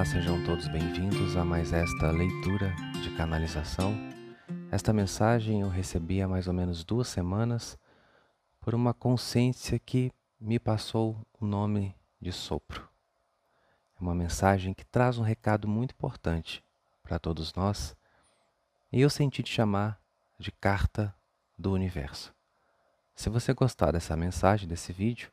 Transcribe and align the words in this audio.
Olá, 0.00 0.06
sejam 0.06 0.42
todos 0.44 0.66
bem-vindos 0.66 1.36
a 1.36 1.44
mais 1.44 1.74
esta 1.74 2.10
leitura 2.10 2.74
de 3.02 3.14
canalização. 3.18 3.94
Esta 4.70 4.94
mensagem 4.94 5.60
eu 5.60 5.68
recebi 5.68 6.22
há 6.22 6.26
mais 6.26 6.48
ou 6.48 6.54
menos 6.54 6.82
duas 6.82 7.06
semanas 7.06 7.78
por 8.60 8.74
uma 8.74 8.94
consciência 8.94 9.78
que 9.78 10.10
me 10.40 10.58
passou 10.58 11.20
o 11.38 11.44
nome 11.44 11.94
de 12.18 12.32
sopro. 12.32 12.88
É 13.94 14.00
uma 14.00 14.14
mensagem 14.14 14.72
que 14.72 14.86
traz 14.86 15.18
um 15.18 15.22
recado 15.22 15.68
muito 15.68 15.92
importante 15.92 16.64
para 17.02 17.18
todos 17.18 17.52
nós 17.52 17.94
e 18.90 19.02
eu 19.02 19.10
senti 19.10 19.42
te 19.42 19.52
chamar 19.52 20.00
de 20.38 20.50
carta 20.50 21.14
do 21.58 21.72
universo. 21.72 22.34
Se 23.14 23.28
você 23.28 23.52
gostar 23.52 23.92
dessa 23.92 24.16
mensagem, 24.16 24.66
desse 24.66 24.94
vídeo, 24.94 25.30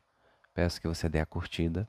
peço 0.52 0.78
que 0.78 0.86
você 0.86 1.08
dê 1.08 1.20
a 1.20 1.24
curtida 1.24 1.88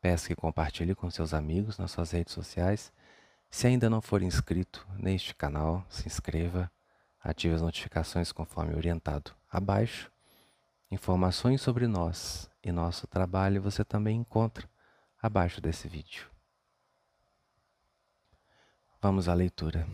Peço 0.00 0.28
que 0.28 0.36
compartilhe 0.36 0.94
com 0.94 1.10
seus 1.10 1.34
amigos 1.34 1.76
nas 1.78 1.90
suas 1.90 2.12
redes 2.12 2.32
sociais. 2.32 2.92
Se 3.50 3.66
ainda 3.66 3.90
não 3.90 4.00
for 4.00 4.22
inscrito 4.22 4.86
neste 4.96 5.34
canal, 5.34 5.84
se 5.88 6.06
inscreva, 6.06 6.70
ative 7.20 7.54
as 7.54 7.62
notificações 7.62 8.30
conforme 8.30 8.74
orientado 8.74 9.34
abaixo. 9.50 10.10
Informações 10.90 11.60
sobre 11.60 11.86
nós 11.86 12.48
e 12.62 12.70
nosso 12.70 13.06
trabalho 13.06 13.60
você 13.60 13.84
também 13.84 14.20
encontra 14.20 14.68
abaixo 15.20 15.60
desse 15.60 15.88
vídeo. 15.88 16.30
Vamos 19.00 19.28
à 19.28 19.34
leitura. 19.34 19.86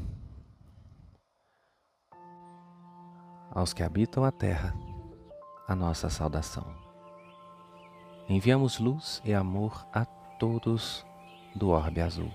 Aos 3.51 3.73
que 3.73 3.83
habitam 3.83 4.25
a 4.25 4.33
terra, 4.33 4.75
a 5.67 5.75
nossa 5.75 6.11
saudação. 6.11 6.84
Enviamos 8.27 8.79
luz 8.79 9.21
e 9.23 9.35
amor 9.35 9.87
a 9.93 10.07
todos 10.07 11.05
do 11.55 11.69
orbe 11.69 12.01
azul. 12.01 12.31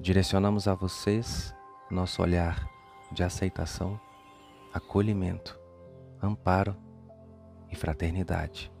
Direcionamos 0.00 0.66
a 0.66 0.74
vocês 0.74 1.54
nosso 1.90 2.22
olhar 2.22 2.66
de 3.12 3.22
aceitação, 3.22 4.00
acolhimento, 4.72 5.60
amparo 6.22 6.74
e 7.70 7.76
fraternidade. 7.76 8.72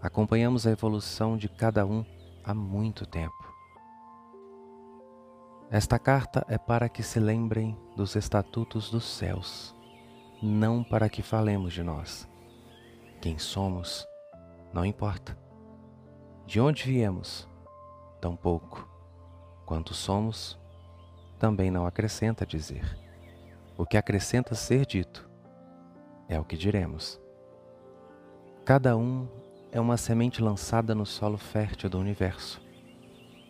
Acompanhamos 0.00 0.66
a 0.66 0.72
evolução 0.72 1.36
de 1.36 1.48
cada 1.48 1.86
um 1.86 2.04
há 2.42 2.52
muito 2.52 3.06
tempo. 3.06 3.54
Esta 5.70 6.00
carta 6.00 6.44
é 6.48 6.58
para 6.58 6.88
que 6.88 7.02
se 7.02 7.20
lembrem 7.20 7.78
dos 7.96 8.16
estatutos 8.16 8.90
dos 8.90 9.04
céus, 9.04 9.72
não 10.42 10.82
para 10.82 11.08
que 11.08 11.22
falemos 11.22 11.72
de 11.72 11.84
nós, 11.84 12.28
quem 13.20 13.38
somos 13.38 14.04
não 14.76 14.84
importa. 14.84 15.34
De 16.46 16.60
onde 16.60 16.84
viemos, 16.84 17.48
tão 18.20 18.36
pouco. 18.36 18.86
Quanto 19.64 19.94
somos, 19.94 20.60
também 21.38 21.70
não 21.70 21.86
acrescenta 21.86 22.44
dizer. 22.44 22.84
O 23.78 23.86
que 23.86 23.96
acrescenta 23.96 24.54
ser 24.54 24.84
dito 24.84 25.30
é 26.28 26.38
o 26.38 26.44
que 26.44 26.58
diremos. 26.58 27.18
Cada 28.66 28.94
um 28.98 29.26
é 29.72 29.80
uma 29.80 29.96
semente 29.96 30.42
lançada 30.42 30.94
no 30.94 31.06
solo 31.06 31.38
fértil 31.38 31.88
do 31.88 31.98
universo 31.98 32.60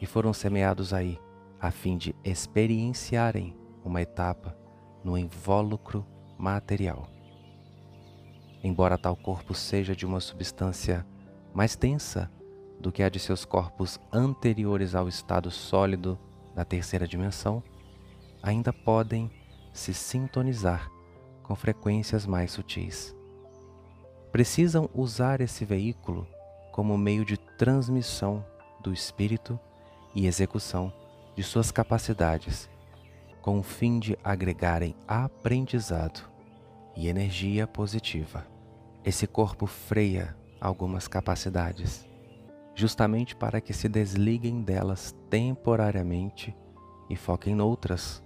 e 0.01 0.07
foram 0.07 0.33
semeados 0.33 0.93
aí 0.95 1.19
a 1.61 1.73
fim 1.73 1.99
de 1.99 2.15
experienciarem 2.23 3.59
uma 3.85 4.01
etapa 4.01 4.57
no 5.03 5.19
invólucro 5.19 6.07
material. 6.39 7.09
Embora 8.63 8.97
tal 8.97 9.17
corpo 9.17 9.55
seja 9.55 9.97
de 9.97 10.07
uma 10.07 10.21
substância 10.21 11.05
mais 11.57 11.75
densa 11.75 12.31
do 12.79 12.93
que 12.93 13.03
a 13.03 13.09
de 13.09 13.19
seus 13.19 13.47
corpos 13.47 13.99
anteriores 14.13 14.95
ao 14.95 15.09
estado 15.09 15.51
sólido 15.51 16.19
da 16.55 16.67
terceira 16.67 17.09
dimensão, 17.09 17.63
ainda 18.43 18.75
podem 18.75 19.31
se 19.73 19.95
sintonizar 19.95 20.91
com 21.43 21.57
frequências 21.57 22.27
mais 22.27 22.53
sutis. 22.53 23.17
Precisam 24.31 24.91
usar 24.93 25.41
esse 25.41 25.65
veículo 25.65 26.27
como 26.73 26.99
meio 26.99 27.25
de 27.25 27.39
transmissão 27.39 28.45
do 28.83 28.93
espírito 28.93 29.59
e 30.15 30.27
execução 30.27 30.93
de 31.35 31.43
suas 31.43 31.71
capacidades, 31.71 32.69
com 33.41 33.59
o 33.59 33.63
fim 33.63 33.99
de 33.99 34.19
agregarem 34.23 34.95
aprendizado 35.09 36.21
e 36.95 37.09
energia 37.09 37.67
positiva. 37.67 38.47
Esse 39.03 39.27
corpo 39.27 39.67
freia 39.67 40.37
algumas 40.67 41.07
capacidades, 41.07 42.05
justamente 42.75 43.37
para 43.37 43.61
que 43.61 43.73
se 43.73 43.89
desliguem 43.89 44.63
delas 44.63 45.15
temporariamente 45.31 46.55
e 47.09 47.15
foquem 47.15 47.55
noutras, 47.55 48.23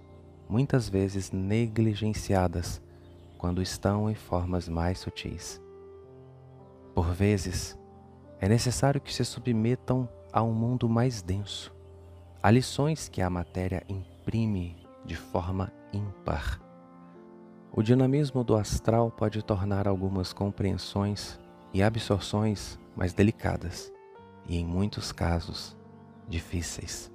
muitas 0.49 0.89
vezes 0.89 1.31
negligenciadas 1.31 2.81
quando 3.37 3.61
estão 3.61 4.09
em 4.09 4.15
formas 4.15 4.67
mais 4.67 4.99
sutis. 4.99 5.61
Por 6.95 7.13
vezes, 7.13 7.77
é 8.39 8.49
necessário 8.49 8.99
que 8.99 9.13
se 9.13 9.23
submetam 9.23 10.09
a 10.33 10.41
um 10.41 10.51
mundo 10.51 10.89
mais 10.89 11.21
denso, 11.21 11.71
a 12.41 12.49
lições 12.49 13.07
que 13.07 13.21
a 13.21 13.29
matéria 13.29 13.83
imprime 13.87 14.75
de 15.05 15.15
forma 15.15 15.71
ímpar. 15.93 16.59
O 17.71 17.83
dinamismo 17.83 18.43
do 18.43 18.55
astral 18.55 19.11
pode 19.11 19.43
tornar 19.43 19.87
algumas 19.87 20.33
compreensões 20.33 21.39
e 21.73 21.81
absorções 21.81 22.79
mais 22.95 23.13
delicadas 23.13 23.91
e, 24.47 24.57
em 24.57 24.65
muitos 24.65 25.11
casos, 25.11 25.77
difíceis. 26.27 27.11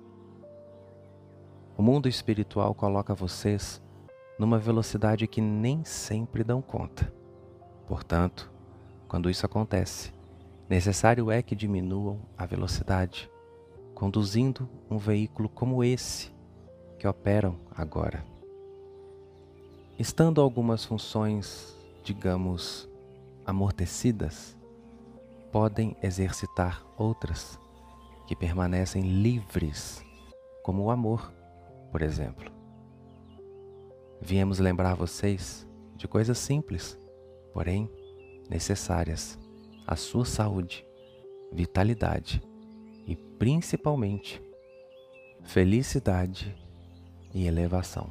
O 1.76 1.82
mundo 1.82 2.08
espiritual 2.08 2.74
coloca 2.74 3.14
vocês 3.14 3.82
numa 4.38 4.58
velocidade 4.58 5.26
que 5.26 5.40
nem 5.40 5.84
sempre 5.84 6.42
dão 6.42 6.62
conta. 6.62 7.12
Portanto, 7.86 8.50
quando 9.08 9.30
isso 9.30 9.46
acontece, 9.46 10.12
necessário 10.68 11.30
é 11.30 11.42
que 11.42 11.54
diminuam 11.54 12.20
a 12.36 12.44
velocidade, 12.46 13.30
conduzindo 13.94 14.68
um 14.90 14.98
veículo 14.98 15.48
como 15.48 15.84
esse 15.84 16.32
que 16.98 17.06
operam 17.06 17.56
agora. 17.70 18.24
Estando 19.98 20.40
algumas 20.40 20.84
funções, 20.84 21.74
digamos, 22.02 22.88
amortecidas, 23.46 24.56
podem 25.52 25.96
exercitar 26.02 26.84
outras 26.98 27.58
que 28.26 28.34
permanecem 28.34 29.02
livres, 29.02 30.04
como 30.62 30.82
o 30.82 30.90
amor, 30.90 31.32
por 31.92 32.02
exemplo. 32.02 32.50
Viemos 34.20 34.58
lembrar 34.58 34.94
vocês 34.94 35.66
de 35.94 36.08
coisas 36.08 36.38
simples, 36.38 36.98
porém 37.52 37.90
necessárias 38.50 39.38
à 39.86 39.94
sua 39.94 40.24
saúde, 40.24 40.84
vitalidade 41.52 42.42
e 43.06 43.14
principalmente 43.14 44.42
felicidade 45.44 46.54
e 47.32 47.46
elevação. 47.46 48.10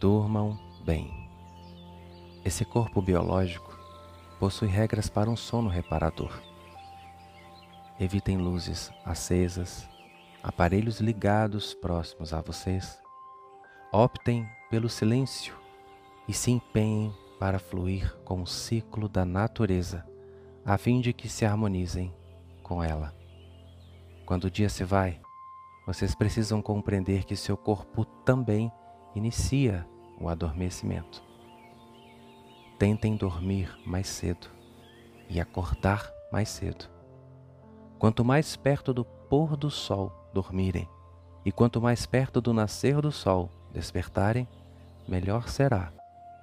Durmam 0.00 0.58
bem. 0.84 1.21
Esse 2.44 2.64
corpo 2.64 3.00
biológico 3.00 3.78
possui 4.40 4.66
regras 4.66 5.08
para 5.08 5.30
um 5.30 5.36
sono 5.36 5.68
reparador. 5.68 6.42
Evitem 8.00 8.36
luzes 8.36 8.90
acesas, 9.04 9.88
aparelhos 10.42 10.98
ligados 11.00 11.72
próximos 11.72 12.32
a 12.32 12.40
vocês. 12.40 13.00
Optem 13.92 14.48
pelo 14.68 14.88
silêncio 14.88 15.54
e 16.26 16.32
se 16.32 16.50
empenhem 16.50 17.14
para 17.38 17.60
fluir 17.60 18.12
com 18.24 18.42
o 18.42 18.46
ciclo 18.46 19.08
da 19.08 19.24
natureza, 19.24 20.04
a 20.64 20.76
fim 20.76 21.00
de 21.00 21.12
que 21.12 21.28
se 21.28 21.44
harmonizem 21.44 22.12
com 22.60 22.82
ela. 22.82 23.14
Quando 24.26 24.44
o 24.44 24.50
dia 24.50 24.68
se 24.68 24.82
vai, 24.82 25.20
vocês 25.86 26.12
precisam 26.12 26.60
compreender 26.60 27.22
que 27.22 27.36
seu 27.36 27.56
corpo 27.56 28.04
também 28.04 28.72
inicia 29.14 29.86
o 30.20 30.28
adormecimento. 30.28 31.31
Tentem 32.82 33.14
dormir 33.14 33.78
mais 33.86 34.08
cedo 34.08 34.48
e 35.30 35.40
acordar 35.40 36.12
mais 36.32 36.48
cedo. 36.48 36.86
Quanto 37.96 38.24
mais 38.24 38.56
perto 38.56 38.92
do 38.92 39.04
pôr 39.04 39.56
do 39.56 39.70
sol 39.70 40.12
dormirem, 40.34 40.88
e 41.44 41.52
quanto 41.52 41.80
mais 41.80 42.06
perto 42.06 42.40
do 42.40 42.52
nascer 42.52 43.00
do 43.00 43.12
sol 43.12 43.48
despertarem, 43.72 44.48
melhor 45.06 45.48
será 45.48 45.92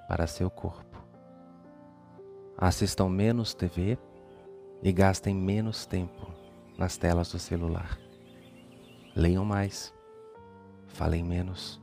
para 0.07 0.27
seu 0.27 0.50
corpo. 0.50 1.03
Assistam 2.57 3.09
menos 3.09 3.53
TV 3.53 3.97
e 4.81 4.94
gastem 4.94 5.36
menos 5.36 5.86
tempo 5.86 6.25
nas 6.77 6.95
telas 6.95 7.33
do 7.33 7.38
celular. 7.38 8.00
Leiam 9.13 9.44
mais, 9.44 9.94
falem 10.88 11.21
menos, 11.21 11.81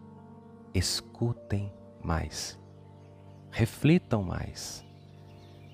escutem 0.73 1.71
mais 2.03 2.59
reflitam 3.57 4.23
mais, 4.23 4.85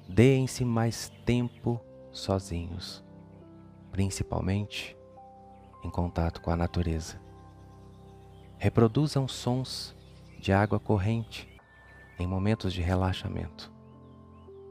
deem-se 0.09 0.65
mais 0.65 1.09
tempo 1.27 1.81
sozinhos. 2.13 3.05
principalmente 3.91 4.97
em 5.83 5.91
contato 5.91 6.41
com 6.41 6.53
a 6.53 6.57
natureza. 6.57 7.21
Reproduzam 8.57 9.27
sons 9.27 9.97
de 10.39 10.53
água 10.53 10.79
corrente 10.79 11.49
em 12.21 12.25
momentos 12.25 12.73
de 12.73 12.81
relaxamento. 12.81 13.73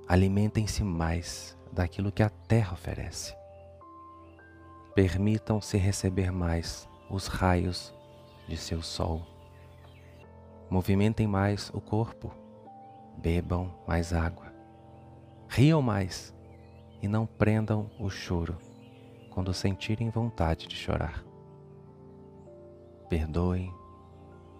Alimentem-se 0.08 0.82
mais 0.82 1.58
daquilo 1.70 2.14
que 2.14 2.24
a 2.24 2.30
terra 2.30 2.72
oferece. 2.72 3.36
Permitam-se 4.96 5.78
receber 5.78 6.32
mais 6.32 6.88
os 7.10 7.28
raios 7.28 7.94
de 8.48 8.56
seu 8.56 8.82
sol. 8.82 9.28
Movimentem 10.70 11.28
mais 11.28 11.70
o 11.74 11.82
corpo, 11.82 12.40
bebam 13.18 13.74
mais 13.88 14.14
água, 14.14 14.54
riam 15.48 15.82
mais 15.82 16.36
e 17.02 17.08
não 17.08 17.26
prendam 17.26 17.90
o 18.00 18.10
choro 18.10 18.58
quando 19.32 19.54
sentirem 19.54 20.10
vontade 20.10 20.68
de 20.68 20.76
chorar. 20.76 21.24
Perdoem, 23.10 23.74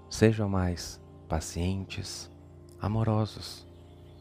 sejam 0.10 0.50
mais 0.50 1.02
pacientes, 1.28 2.32
amorosos 2.80 3.68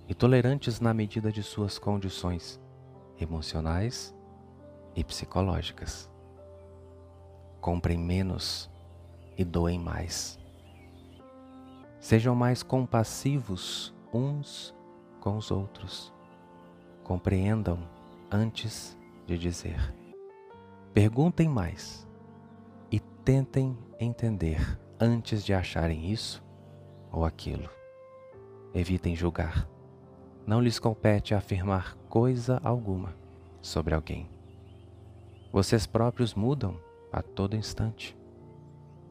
e 0.08 0.14
tolerantes 0.14 0.80
na 0.80 0.92
medida 0.92 1.32
de 1.32 1.42
suas 1.42 1.78
condições 1.78 2.60
emocionais 3.20 4.14
e 4.94 5.02
psicológicas. 5.04 6.10
Comprem 7.60 7.98
menos 7.98 8.70
e 9.36 9.44
doem 9.44 9.78
mais. 9.78 10.38
Sejam 11.98 12.34
mais 12.34 12.62
compassivos 12.62 13.94
uns 14.12 14.74
com 15.20 15.36
os 15.36 15.50
outros. 15.50 16.12
Compreendam 17.04 17.78
antes 18.30 18.96
de 19.26 19.36
dizer. 19.38 19.94
Perguntem 20.92 21.48
mais 21.48 22.06
e 22.90 22.98
tentem 22.98 23.76
entender 23.98 24.78
antes 24.98 25.44
de 25.44 25.54
acharem 25.54 26.10
isso 26.10 26.42
ou 27.12 27.24
aquilo. 27.24 27.68
Evitem 28.74 29.14
julgar. 29.16 29.68
Não 30.46 30.60
lhes 30.60 30.78
compete 30.78 31.34
afirmar 31.34 31.96
coisa 32.08 32.60
alguma 32.64 33.14
sobre 33.60 33.94
alguém. 33.94 34.28
Vocês 35.52 35.86
próprios 35.86 36.34
mudam 36.34 36.78
a 37.12 37.22
todo 37.22 37.56
instante. 37.56 38.16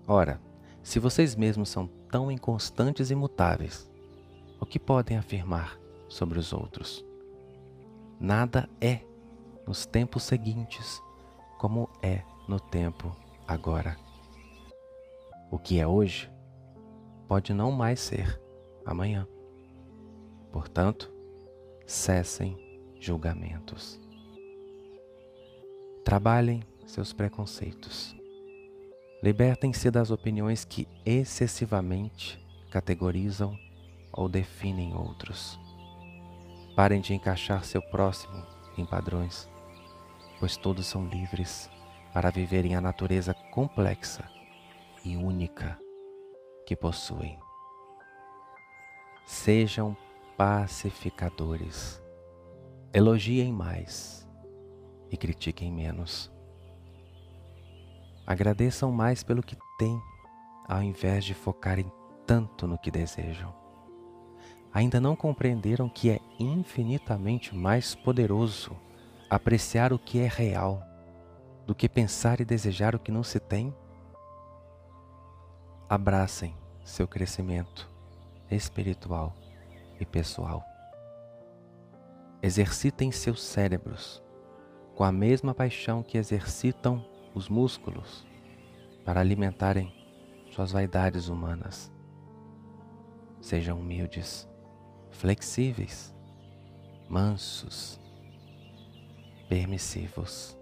Ora, 0.07 0.41
se 0.81 0.99
vocês 0.99 1.35
mesmos 1.35 1.69
são 1.69 1.87
tão 2.09 2.31
inconstantes 2.31 3.11
e 3.11 3.15
mutáveis, 3.15 3.89
o 4.59 4.65
que 4.65 4.79
podem 4.79 5.17
afirmar 5.17 5.79
sobre 6.07 6.39
os 6.39 6.53
outros? 6.53 7.05
Nada 8.19 8.69
é 8.81 9.01
nos 9.65 9.85
tempos 9.85 10.23
seguintes 10.23 11.01
como 11.57 11.89
é 12.01 12.23
no 12.47 12.59
tempo 12.59 13.15
agora. 13.47 13.97
O 15.51 15.57
que 15.57 15.79
é 15.79 15.87
hoje 15.87 16.29
pode 17.27 17.53
não 17.53 17.71
mais 17.71 17.99
ser 17.99 18.41
amanhã. 18.85 19.27
Portanto, 20.51 21.11
cessem 21.85 22.57
julgamentos. 22.99 23.99
Trabalhem 26.03 26.63
seus 26.85 27.13
preconceitos. 27.13 28.15
Libertem-se 29.21 29.91
das 29.91 30.11
opiniões 30.11 30.65
que 30.65 30.87
excessivamente 31.05 32.43
categorizam 32.71 33.57
ou 34.19 34.27
definem 34.27 34.93
outros. 34.93 35.57
Parem 36.75 36.99
de 36.99 37.13
encaixar 37.13 37.63
seu 37.63 37.81
próximo 37.81 38.45
em 38.77 38.85
padrões, 38.85 39.49
pois 40.41 40.57
todos 40.57 40.87
são 40.87 41.07
livres 41.07 41.69
para 42.13 42.29
viverem 42.29 42.75
a 42.75 42.81
natureza 42.81 43.33
complexa 43.33 44.29
e 45.05 45.15
única 45.15 45.79
que 46.67 46.75
possuem. 46.75 47.39
Sejam 49.25 49.95
pacificadores. 50.35 52.03
Elogiem 52.93 53.53
mais 53.53 54.27
e 55.09 55.15
critiquem 55.15 55.71
menos. 55.71 56.29
Agradeçam 58.27 58.91
mais 58.91 59.23
pelo 59.23 59.41
que 59.41 59.55
têm, 59.77 59.97
ao 60.67 60.83
invés 60.83 61.23
de 61.23 61.33
focarem 61.33 61.89
tanto 62.27 62.67
no 62.67 62.77
que 62.77 62.91
desejam. 62.91 63.68
Ainda 64.73 64.99
não 64.99 65.15
compreenderam 65.15 65.89
que 65.89 66.09
é 66.09 66.19
infinitamente 66.39 67.55
mais 67.55 67.95
poderoso 67.95 68.75
apreciar 69.29 69.91
o 69.93 69.99
que 69.99 70.19
é 70.19 70.27
real 70.27 70.83
do 71.65 71.75
que 71.75 71.87
pensar 71.87 72.39
e 72.39 72.45
desejar 72.45 72.95
o 72.95 72.99
que 72.99 73.11
não 73.11 73.23
se 73.23 73.39
tem? 73.39 73.73
Abracem 75.87 76.55
seu 76.83 77.07
crescimento 77.07 77.89
espiritual 78.49 79.35
e 79.99 80.05
pessoal. 80.05 80.63
Exercitem 82.41 83.11
seus 83.11 83.43
cérebros 83.43 84.23
com 84.95 85.03
a 85.03 85.11
mesma 85.11 85.53
paixão 85.53 86.01
que 86.01 86.17
exercitam 86.17 87.05
os 87.35 87.47
músculos 87.47 88.25
para 89.05 89.21
alimentarem 89.21 89.93
suas 90.51 90.71
vaidades 90.71 91.27
humanas. 91.27 91.91
Sejam 93.39 93.79
humildes, 93.79 94.48
flexíveis, 95.11 96.13
mansos, 97.07 97.99
permissivos. 99.47 100.57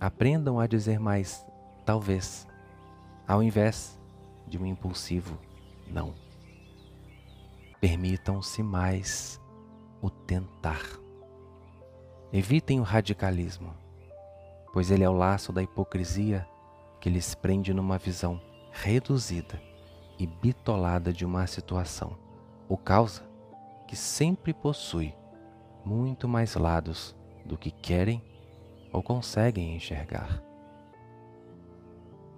Aprendam 0.00 0.60
a 0.60 0.66
dizer 0.66 0.98
mais 0.98 1.44
talvez, 1.84 2.46
ao 3.26 3.42
invés 3.42 3.98
de 4.46 4.58
um 4.58 4.66
impulsivo 4.66 5.38
não. 5.86 6.14
Permitam-se 7.80 8.62
mais 8.62 9.40
o 10.02 10.10
tentar. 10.10 10.82
Evitem 12.32 12.80
o 12.80 12.82
radicalismo 12.82 13.74
pois 14.72 14.90
ele 14.90 15.02
é 15.02 15.08
o 15.08 15.12
laço 15.12 15.52
da 15.52 15.62
hipocrisia 15.62 16.46
que 17.00 17.08
lhes 17.08 17.34
prende 17.34 17.72
numa 17.72 17.98
visão 17.98 18.40
reduzida 18.70 19.60
e 20.18 20.26
bitolada 20.26 21.12
de 21.12 21.24
uma 21.24 21.46
situação, 21.46 22.16
o 22.68 22.76
causa 22.76 23.22
que 23.86 23.96
sempre 23.96 24.52
possui 24.52 25.14
muito 25.84 26.28
mais 26.28 26.54
lados 26.54 27.16
do 27.44 27.56
que 27.56 27.70
querem 27.70 28.22
ou 28.92 29.02
conseguem 29.02 29.74
enxergar. 29.74 30.42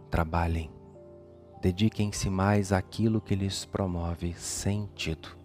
Trabalhem, 0.09 0.71
dediquem-se 1.61 2.31
mais 2.31 2.73
àquilo 2.73 3.21
que 3.21 3.35
lhes 3.35 3.65
promove 3.65 4.33
sentido. 4.35 5.37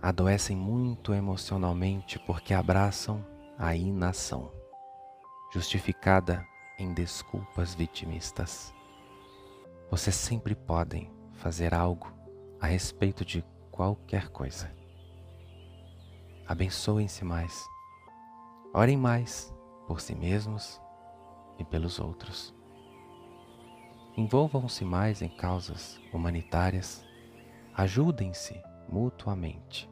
Adoecem 0.00 0.56
muito 0.56 1.12
emocionalmente 1.12 2.18
porque 2.20 2.54
abraçam 2.54 3.24
a 3.58 3.76
inação 3.76 4.50
justificada 5.52 6.44
em 6.78 6.92
desculpas 6.94 7.74
vitimistas. 7.74 8.74
Vocês 9.90 10.16
sempre 10.16 10.54
podem 10.54 11.10
fazer 11.34 11.74
algo 11.74 12.10
a 12.58 12.66
respeito 12.66 13.24
de 13.24 13.44
qualquer 13.72 14.28
coisa. 14.28 14.70
Abençoem-se 16.46 17.24
mais. 17.24 17.66
Orem 18.74 18.96
mais 18.96 19.52
por 19.88 20.00
si 20.00 20.14
mesmos 20.14 20.80
e 21.58 21.64
pelos 21.64 21.98
outros. 21.98 22.54
Envolvam-se 24.16 24.84
mais 24.84 25.22
em 25.22 25.28
causas 25.28 25.98
humanitárias. 26.12 27.04
Ajudem-se 27.74 28.62
mutuamente. 28.88 29.90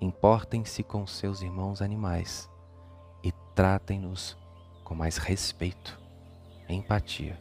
Importem-se 0.00 0.82
com 0.82 1.06
seus 1.06 1.40
irmãos 1.40 1.80
animais 1.80 2.50
e 3.22 3.32
tratem-nos 3.54 4.36
com 4.84 4.94
mais 4.94 5.16
respeito, 5.16 6.00
empatia, 6.68 7.38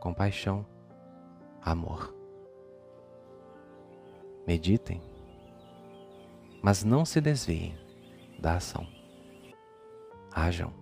compaixão, 0.00 0.66
amor. 1.62 2.15
Meditem, 4.46 5.02
mas 6.62 6.84
não 6.84 7.04
se 7.04 7.20
desviem 7.20 7.76
da 8.38 8.54
ação. 8.54 8.86
Hajam, 10.32 10.72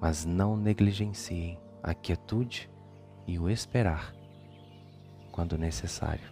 mas 0.00 0.24
não 0.24 0.56
negligenciem 0.56 1.58
a 1.82 1.92
quietude 1.92 2.70
e 3.26 3.36
o 3.36 3.50
esperar 3.50 4.14
quando 5.32 5.58
necessário. 5.58 6.30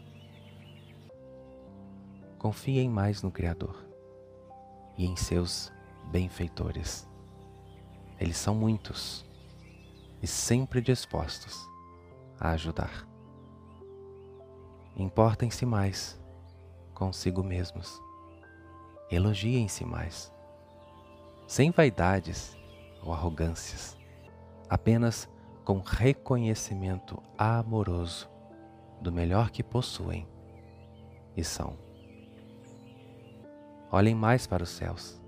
Confiem 2.38 2.88
mais 2.88 3.22
no 3.22 3.30
Criador 3.32 3.84
e 4.96 5.04
em 5.04 5.16
seus 5.16 5.72
benfeitores. 6.12 7.08
Eles 8.20 8.36
são 8.36 8.54
muitos 8.54 9.26
e 10.22 10.28
sempre 10.28 10.80
dispostos 10.80 11.68
a 12.38 12.50
ajudar. 12.50 13.04
Importem-se 14.96 15.66
mais 15.66 16.24
consigo 16.96 17.44
mesmos. 17.44 18.02
Elogiem-se 19.10 19.84
mais, 19.84 20.32
sem 21.46 21.70
vaidades 21.70 22.56
ou 23.02 23.12
arrogâncias, 23.12 23.96
apenas 24.68 25.28
com 25.62 25.78
reconhecimento 25.78 27.22
amoroso 27.36 28.28
do 29.00 29.12
melhor 29.12 29.50
que 29.50 29.62
possuem 29.62 30.26
e 31.36 31.44
são. 31.44 31.76
Olhem 33.92 34.14
mais 34.14 34.46
para 34.46 34.64
os 34.64 34.70
céus 34.70 35.22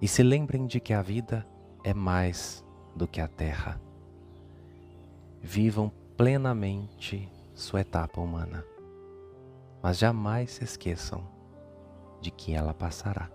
e 0.00 0.08
se 0.08 0.22
lembrem 0.22 0.66
de 0.66 0.80
que 0.80 0.94
a 0.94 1.02
vida 1.02 1.46
é 1.84 1.92
mais 1.92 2.64
do 2.96 3.06
que 3.06 3.20
a 3.20 3.28
terra. 3.28 3.80
Vivam 5.40 5.92
plenamente 6.16 7.30
sua 7.54 7.82
etapa 7.82 8.20
humana, 8.20 8.64
mas 9.84 9.98
jamais 9.98 10.50
se 10.50 10.64
esqueçam 10.64 11.22
de 12.18 12.30
que 12.30 12.54
ela 12.54 12.72
passará. 12.72 13.30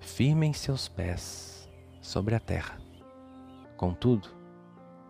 Firmem 0.00 0.54
seus 0.54 0.88
pés 0.88 1.70
sobre 2.00 2.34
a 2.34 2.40
terra. 2.40 2.80
Contudo, 3.76 4.30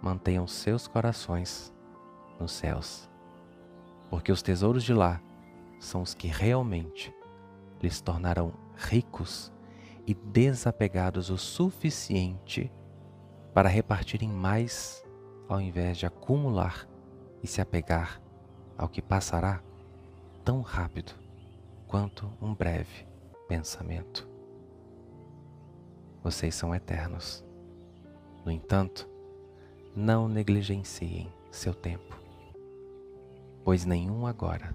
mantenham 0.03 0.49
seus 0.49 0.89
corações 0.89 1.73
nos 2.41 2.51
céus, 2.51 3.09
porque 4.11 4.33
os 4.33 4.43
tesouros 4.43 4.83
de 4.83 4.93
lá 4.93 5.23
são 5.79 6.03
os 6.03 6.13
que 6.13 6.27
realmente 6.27 7.15
lhes 7.81 8.01
tornarão 8.01 8.53
ricos 8.75 9.53
e 10.05 10.13
desapegados 10.13 11.31
o 11.31 11.39
suficiente 11.39 12.69
para 13.55 13.69
repartirem 13.69 14.29
mais 14.29 15.05
ao 15.49 15.61
invés 15.61 15.99
de 15.99 16.05
acumular 16.05 16.89
e 17.41 17.47
se 17.47 17.61
apegar 17.61 18.22
ao 18.83 18.89
que 18.89 19.01
passará 19.01 19.63
tão 20.45 20.61
rápido 20.61 21.13
quanto 21.87 22.29
um 22.43 22.53
breve 22.53 23.07
pensamento. 23.47 24.29
Vocês 26.21 26.53
são 26.57 26.75
eternos. 26.75 27.45
No 28.45 28.51
entanto, 28.51 29.09
não 29.95 30.27
negligenciem 30.27 31.33
seu 31.49 31.73
tempo, 31.73 32.21
pois 33.63 33.85
nenhum 33.85 34.27
agora 34.27 34.75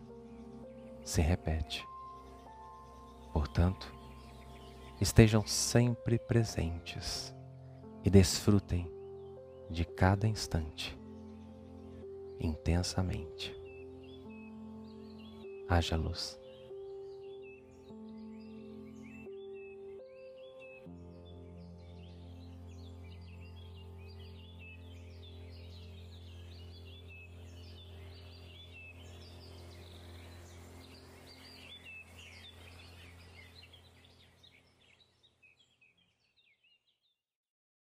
se 1.03 1.19
repete. 1.19 1.85
Portanto, 3.33 3.93
estejam 5.01 5.45
sempre 5.45 6.17
presentes 6.17 7.35
e 8.05 8.09
desfrutem 8.09 8.89
de 9.69 9.83
cada 9.83 10.29
instante 10.29 10.97
intensamente. 12.39 13.66
Haja 15.67 15.97
luz. 15.97 16.37